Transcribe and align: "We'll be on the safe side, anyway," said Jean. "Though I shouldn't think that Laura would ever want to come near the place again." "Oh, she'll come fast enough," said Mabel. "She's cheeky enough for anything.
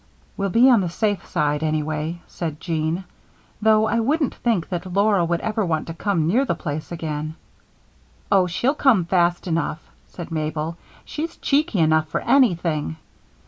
"We'll 0.35 0.49
be 0.49 0.67
on 0.67 0.81
the 0.81 0.89
safe 0.89 1.27
side, 1.27 1.61
anyway," 1.61 2.23
said 2.25 2.59
Jean. 2.59 3.03
"Though 3.61 3.85
I 3.85 3.97
shouldn't 3.97 4.33
think 4.33 4.69
that 4.69 4.91
Laura 4.93 5.23
would 5.23 5.41
ever 5.41 5.63
want 5.63 5.85
to 5.85 5.93
come 5.93 6.25
near 6.25 6.43
the 6.43 6.55
place 6.55 6.91
again." 6.91 7.35
"Oh, 8.31 8.47
she'll 8.47 8.73
come 8.73 9.05
fast 9.05 9.45
enough," 9.47 9.77
said 10.07 10.31
Mabel. 10.31 10.75
"She's 11.05 11.37
cheeky 11.37 11.77
enough 11.77 12.07
for 12.07 12.21
anything. 12.21 12.95